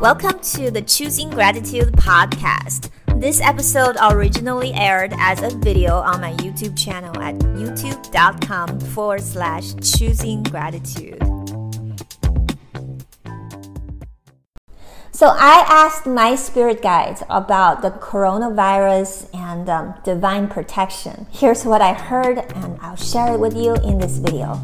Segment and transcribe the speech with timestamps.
[0.00, 2.90] Welcome to the Choosing Gratitude podcast.
[3.18, 9.72] This episode originally aired as a video on my YouTube channel at youtube.com forward slash
[9.76, 11.18] choosing gratitude.
[15.12, 21.26] So, I asked my spirit guides about the coronavirus and um, divine protection.
[21.30, 24.60] Here's what I heard, and I'll share it with you in this video.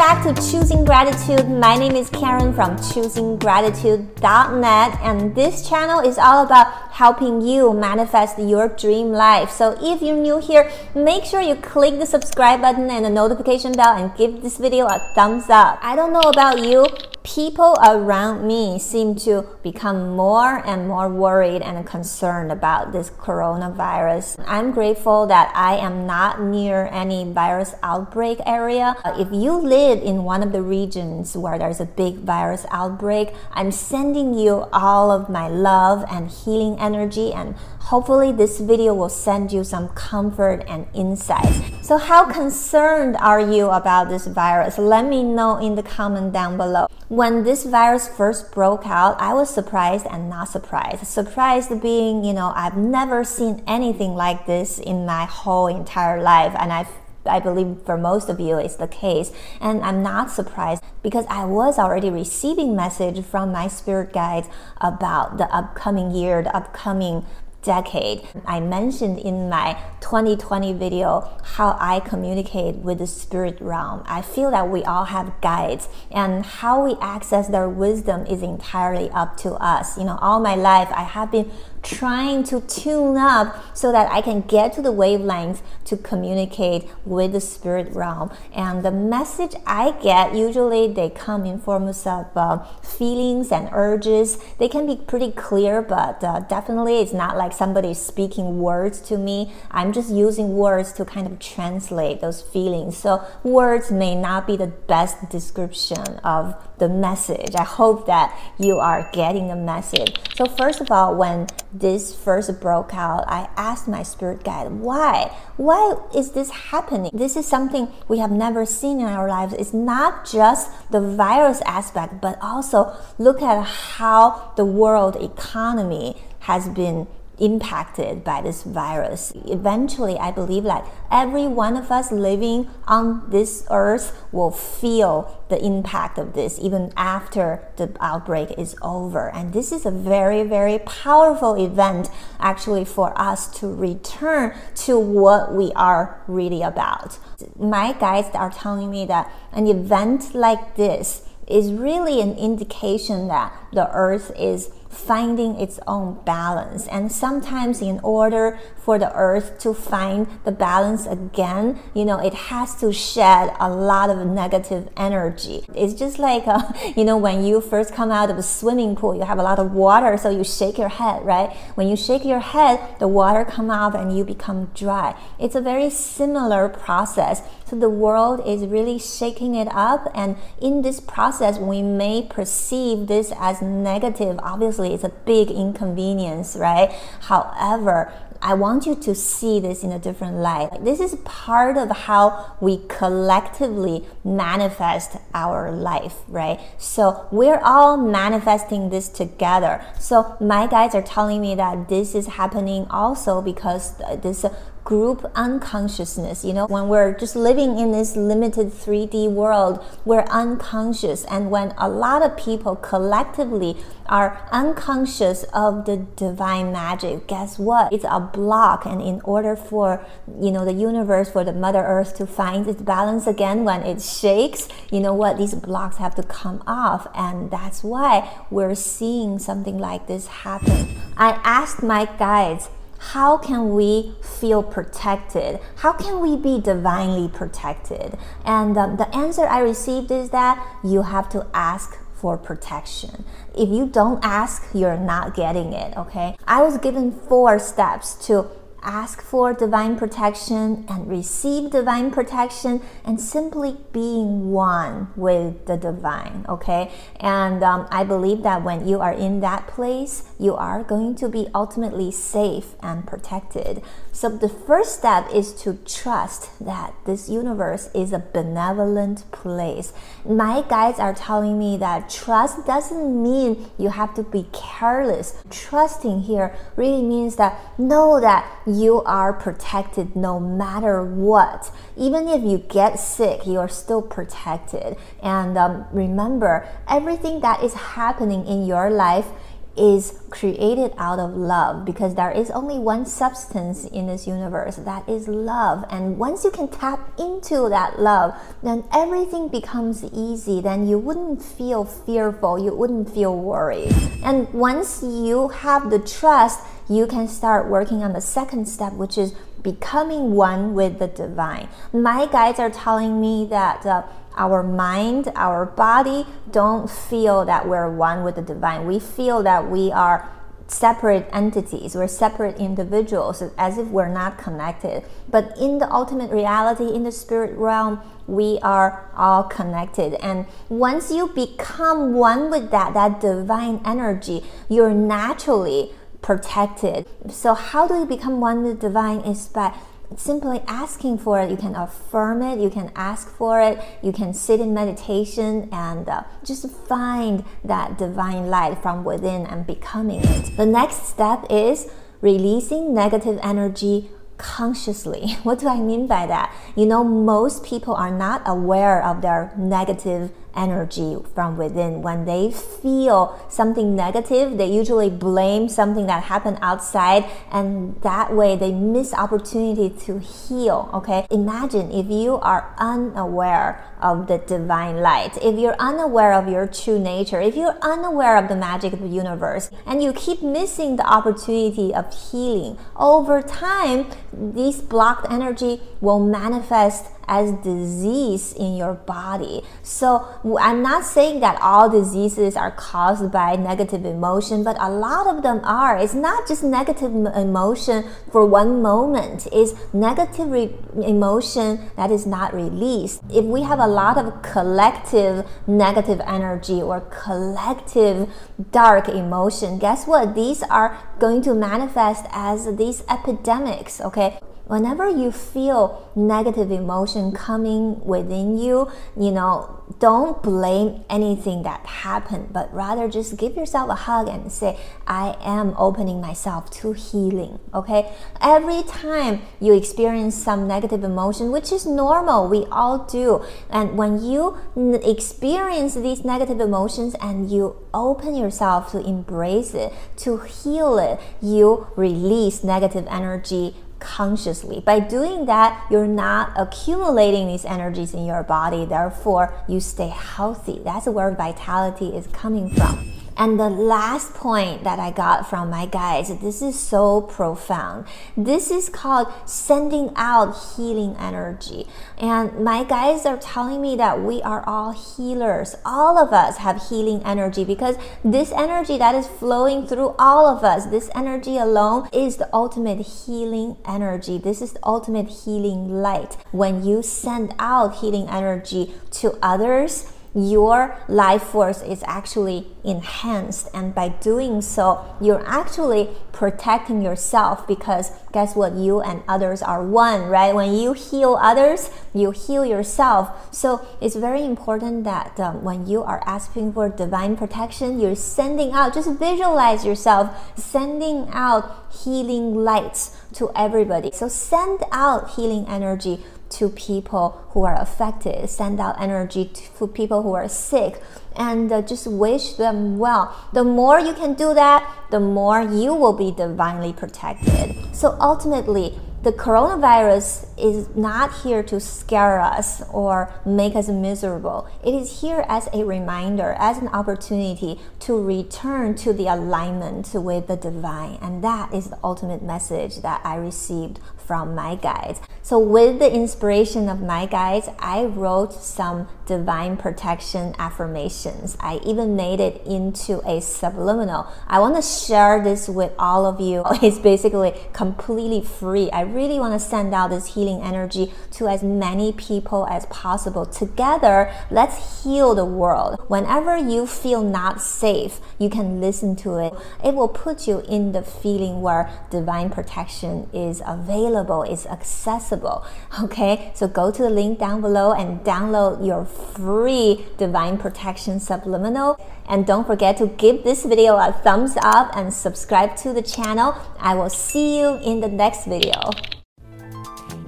[0.00, 1.50] Back to Choosing Gratitude.
[1.50, 8.38] My name is Karen from choosinggratitude.net, and this channel is all about helping you manifest
[8.38, 9.50] your dream life.
[9.50, 13.72] So if you're new here, make sure you click the subscribe button and the notification
[13.72, 15.78] bell and give this video a thumbs up.
[15.82, 16.86] I don't know about you,
[17.22, 24.42] people around me seem to become more and more worried and concerned about this coronavirus.
[24.46, 28.96] I'm grateful that I am not near any virus outbreak area.
[29.18, 33.72] If you live in one of the regions where there's a big virus outbreak, I'm
[33.72, 37.54] sending you all of my love and healing energy and
[37.90, 41.60] hopefully this video will send you some comfort and insights.
[41.82, 44.78] So how concerned are you about this virus?
[44.78, 46.86] Let me know in the comment down below.
[47.10, 51.04] When this virus first broke out, I was surprised and not surprised.
[51.04, 56.54] Surprised being, you know, I've never seen anything like this in my whole entire life
[56.56, 56.86] and I've
[57.26, 59.32] I believe for most of you it's the case.
[59.60, 64.46] And I'm not surprised because I was already receiving message from my spirit guides
[64.80, 67.26] about the upcoming year, the upcoming
[67.62, 68.26] decade.
[68.46, 74.02] I mentioned in my 2020 video how I communicate with the spirit realm.
[74.06, 79.10] I feel that we all have guides and how we access their wisdom is entirely
[79.10, 79.98] up to us.
[79.98, 81.50] You know, all my life I have been
[81.82, 87.32] trying to tune up so that I can get to the wavelength to communicate with
[87.32, 88.30] the spirit realm.
[88.52, 94.38] And the message I get usually they come in forms of uh, feelings and urges.
[94.58, 99.18] They can be pretty clear, but uh, definitely it's not like somebody speaking words to
[99.18, 99.52] me.
[99.70, 102.96] I'm just using words to kind of translate those feelings.
[102.96, 107.54] So words may not be the best description of the message.
[107.54, 110.18] I hope that you are getting the message.
[110.34, 115.34] So first of all, when this first broke out, I asked my spirit guide, why?
[115.56, 117.10] Why is this happening?
[117.14, 119.54] This is something we have never seen in our lives.
[119.54, 126.68] It's not just the virus aspect, but also look at how the world economy has
[126.68, 127.06] been
[127.40, 129.32] impacted by this virus.
[129.46, 135.64] Eventually, I believe that every one of us living on this earth will feel the
[135.64, 139.30] impact of this even after the outbreak is over.
[139.34, 145.54] And this is a very, very powerful event actually for us to return to what
[145.54, 147.18] we are really about.
[147.58, 153.52] My guides are telling me that an event like this is really an indication that
[153.72, 156.88] the earth is finding its own balance.
[156.88, 162.34] And sometimes, in order for the earth to find the balance again, you know, it
[162.34, 165.64] has to shed a lot of negative energy.
[165.74, 169.14] It's just like, uh, you know, when you first come out of a swimming pool,
[169.14, 171.54] you have a lot of water, so you shake your head, right?
[171.76, 175.14] When you shake your head, the water come out and you become dry.
[175.38, 177.42] It's a very similar process.
[177.64, 183.06] So the world is really shaking it up, and in this process, we may perceive
[183.06, 184.40] this as negative.
[184.42, 186.90] Obviously, it's a big inconvenience, right?
[187.22, 190.82] However, I want you to see this in a different light.
[190.82, 196.58] This is part of how we collectively manifest our life, right?
[196.78, 199.84] So we're all manifesting this together.
[199.98, 204.46] So my guides are telling me that this is happening also because this
[204.84, 206.44] group unconsciousness.
[206.44, 211.24] You know, when we're just living in this limited 3D world, we're unconscious.
[211.24, 213.76] And when a lot of people collectively
[214.06, 217.92] are unconscious of the divine magic, guess what?
[217.92, 218.84] It's a block.
[218.84, 220.04] And in order for,
[220.40, 224.02] you know, the universe, for the Mother Earth to find its balance again when it
[224.02, 225.38] shakes, you know what?
[225.38, 227.06] These blocks have to come off.
[227.14, 230.88] And that's why we're seeing something like this happen.
[231.16, 232.68] I asked my guides,
[233.00, 235.58] how can we feel protected?
[235.76, 238.18] How can we be divinely protected?
[238.44, 243.24] And um, the answer I received is that you have to ask for protection.
[243.56, 246.36] If you don't ask, you're not getting it, okay?
[246.46, 248.50] I was given four steps to
[248.82, 256.44] ask for divine protection and receive divine protection and simply being one with the divine
[256.48, 256.90] okay?
[257.18, 261.28] And um, i believe that when you are in that place you are going to
[261.28, 263.82] be ultimately safe and protected
[264.12, 269.92] so the first step is to trust that this universe is a benevolent place
[270.24, 276.22] my guides are telling me that trust doesn't mean you have to be careless trusting
[276.22, 281.70] here really means that know that you are protected no matter what.
[281.96, 284.96] Even if you get sick, you are still protected.
[285.22, 289.26] And um, remember, everything that is happening in your life
[289.76, 295.08] is created out of love because there is only one substance in this universe that
[295.08, 295.84] is love.
[295.90, 300.60] And once you can tap into that love, then everything becomes easy.
[300.60, 303.94] Then you wouldn't feel fearful, you wouldn't feel worried.
[304.22, 309.16] And once you have the trust, you can start working on the second step, which
[309.16, 311.68] is becoming one with the divine.
[311.92, 314.02] My guides are telling me that uh,
[314.40, 318.86] our mind, our body don't feel that we're one with the divine.
[318.86, 320.28] We feel that we are
[320.66, 325.04] separate entities, we're separate individuals, as if we're not connected.
[325.28, 330.14] But in the ultimate reality, in the spirit realm, we are all connected.
[330.24, 335.90] And once you become one with that, that divine energy, you're naturally
[336.22, 337.06] protected.
[337.28, 339.20] So, how do you become one with the divine?
[339.20, 339.74] Is by
[340.16, 341.50] simply asking for it.
[341.50, 346.08] You can affirm it, you can ask for it, you can sit in meditation and
[346.08, 350.56] uh, just find that divine light from within and becoming it.
[350.56, 351.90] The next step is
[352.20, 355.36] releasing negative energy consciously.
[355.42, 356.52] What do I mean by that?
[356.74, 362.02] You know, most people are not aware of their negative energy from within.
[362.02, 368.56] When they feel something negative, they usually blame something that happened outside, and that way
[368.56, 370.90] they miss opportunity to heal.
[370.94, 376.66] Okay, imagine if you are unaware of the divine light, if you're unaware of your
[376.66, 380.96] true nature, if you're unaware of the magic of the universe, and you keep missing
[380.96, 388.94] the opportunity of healing, over time, this blocked energy will manifest as disease in your
[388.94, 389.62] body.
[389.82, 390.26] So
[390.60, 395.42] I'm not saying that all diseases are caused by negative emotion, but a lot of
[395.42, 395.96] them are.
[395.96, 399.46] It's not just negative emotion for one moment.
[399.52, 400.52] It's negative
[400.96, 403.22] emotion that is not released.
[403.30, 408.28] If we have a lot of collective negative energy or collective
[408.70, 410.34] dark emotion, guess what?
[410.34, 414.38] These are going to manifest as these epidemics, okay?
[414.70, 418.88] Whenever you feel negative emotion coming within you,
[419.18, 424.52] you know, don't blame anything that happened, but rather just give yourself a hug and
[424.52, 424.78] say,
[425.08, 427.58] I am opening myself to healing.
[427.74, 428.14] Okay.
[428.40, 433.44] Every time you experience some negative emotion, which is normal, we all do.
[433.70, 434.56] And when you
[435.02, 441.88] experience these negative emotions and you open yourself to embrace it, to heal it, you
[441.96, 444.80] release negative energy consciously.
[444.80, 450.80] By doing that, you're not accumulating these energies in your body, therefore, you stay healthy.
[450.82, 453.19] That's where vitality is coming from.
[453.40, 458.04] And the last point that I got from my guides, this is so profound.
[458.36, 461.86] This is called sending out healing energy.
[462.18, 465.74] And my guides are telling me that we are all healers.
[465.86, 470.62] All of us have healing energy because this energy that is flowing through all of
[470.62, 474.36] us, this energy alone is the ultimate healing energy.
[474.36, 476.36] This is the ultimate healing light.
[476.52, 483.94] When you send out healing energy to others, your life force is actually enhanced and
[483.94, 488.72] by doing so you're actually protecting yourself because guess what?
[488.74, 490.54] You and others are one right?
[490.54, 493.52] When you heal others you heal yourself.
[493.54, 498.72] So it's very important that um, when you are asking for divine protection you're sending
[498.72, 504.10] out just visualize yourself sending out healing lights to everybody.
[504.12, 506.20] So send out healing energy
[506.50, 509.44] to people who are affected, send out energy
[509.78, 511.00] to people who are sick,
[511.36, 513.34] and uh, just wish them well.
[513.52, 517.76] The more you can do that, the more you will be divinely protected.
[517.94, 524.66] So ultimately, the coronavirus is not here to scare us or make us miserable.
[524.82, 530.46] It is here as a reminder, as an opportunity to return to the alignment with
[530.46, 531.18] the divine.
[531.20, 535.18] And that is the ultimate message that I received from my guides.
[535.42, 541.56] So, with the inspiration of my guides, I wrote some divine protection affirmations.
[541.58, 544.26] I even made it into a subliminal.
[544.46, 546.62] I want to share this with all of you.
[546.82, 548.90] It's basically completely free.
[548.90, 553.44] I really want to send out this healing energy to as many people as possible.
[553.46, 556.02] Together, let's heal the world.
[556.08, 559.52] Whenever you feel not safe, you can listen to it.
[559.84, 565.64] It will put you in the feeling where divine protection is available, is accessible.
[566.02, 571.98] Okay, so go to the link down below and download your free divine protection subliminal.
[572.28, 576.54] And don't forget to give this video a thumbs up and subscribe to the channel.
[576.78, 578.90] I will see you in the next video.